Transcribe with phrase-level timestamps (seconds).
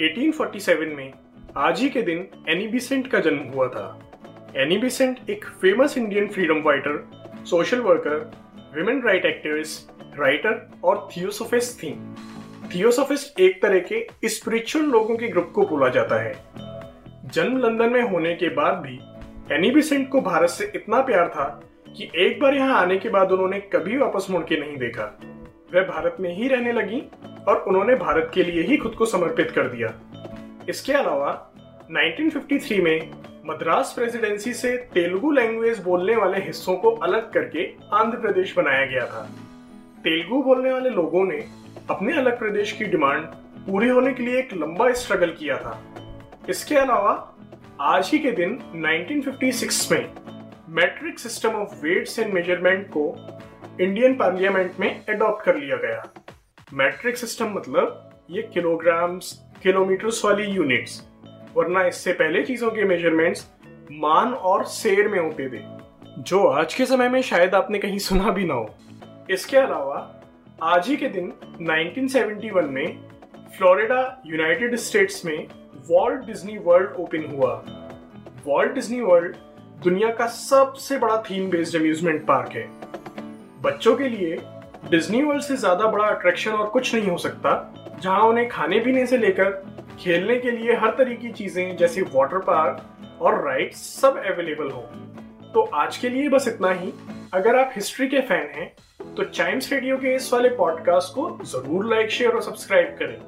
[0.00, 1.12] 1847 में
[1.56, 4.12] आज ही के दिन एनी बिसेंट का जन्म हुआ था।
[4.56, 7.10] एनी बिसेंट एक famous Indian freedom fighter
[7.44, 8.32] social worker
[8.76, 11.90] women right activist writer और थियोसोफिस्ट थी।
[12.74, 16.34] थियोसोफिस्ट एक तरह के स्पिरिचुअल लोगों के ग्रुप को बोला जाता है।
[17.24, 18.98] जन्म लंदन में होने के बाद भी
[19.54, 21.62] एनी बिसेंट को भारत से इतना प्यार था
[21.96, 25.04] कि एक बार यहाँ आने के बाद उन्होंने कभी वापस मुड़ के नहीं देखा।
[25.74, 27.02] वह भारत में ही रहने लगी
[27.48, 29.94] और उन्होंने भारत के लिए ही खुद को समर्पित कर दिया।
[30.68, 31.52] इसके अलावा
[31.90, 33.10] 1953 में
[33.46, 39.06] मद्रास प्रेसिडेंसी से तेलुगु लैंग्वेज बोलने वाले हिस्सों को अलग करके आंध्र प्रदेश बनाया गया
[39.06, 39.30] था।
[40.04, 41.48] तेलुगु बोलने वाले लोगों ने
[41.90, 43.24] अपने अलग प्रदेश की डिमांड
[43.66, 45.82] पूरी होने के लिए एक लंबा स्ट्रगल किया था।
[46.48, 47.34] इसके अलावा,
[47.80, 50.12] आज ही के दिन 1956 में
[50.68, 53.16] metric system of weights and measurement को
[53.80, 56.23] इंडियन पार्लियामेंट में अडॉप्ट कर लिया गया।
[56.74, 61.02] मैट्रिक सिस्टम मतलब ये किलोग्राम्स किलोमीटर्स वाली यूनिट्स
[61.56, 63.46] वरना इससे पहले चीज़ों के मेजरमेंट्स
[63.92, 65.60] मान और सेर में होते थे,
[66.18, 68.74] जो आज के समय में शायद आपने कहीं सुना भी ना हो।
[69.30, 70.22] इसके अलावा,
[70.62, 72.98] आज ही के दिन 1971 में
[73.58, 75.46] फ्लोरिडा यूनाइटेड स्टेट्स में
[75.90, 77.54] वॉल्ट डिज्नी वर्ल्ड ओपन हुआ।
[78.46, 79.36] वॉल्ट डिज्नी वर्ल्ड
[79.84, 82.68] दुनिया का सबसे बड़ा थीम बेस्ड अम्यूजमेंट पार्क है।
[83.62, 84.36] बच्चों के लिए
[84.90, 89.06] डिज्नी वर्ल्ड से ज़्यादा बड़ा अट्रैक्शन और कुछ नहीं हो सकता, जहाँ उन्हें खाने पीने
[89.06, 89.50] से लेकर
[90.00, 94.80] खेलने के लिए हर तरह की चीज़ें जैसे वाटर पार्क और राइड्स सब अवेलेबल हो।
[95.54, 96.92] तो आज के लिए बस इतना ही।
[97.34, 101.86] अगर आप हिस्ट्री के फ़ैन हैं तो चाइम्स रेडियो के इस वाले पॉडकास्ट को ज़रूर
[101.86, 103.18] लाइक शेयर और सब्सक्राइब करें,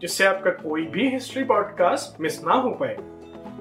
[0.00, 2.94] जिससे आपका कोई भी हिस्ट्री पॉडकास्ट मिस ना हो पाए।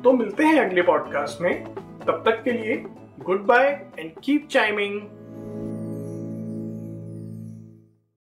[0.03, 1.63] तो मिलते हैं अगले पॉडकास्ट में।
[2.07, 2.83] तब तक के लिए
[3.19, 3.67] good bye
[3.99, 5.01] and keep chiming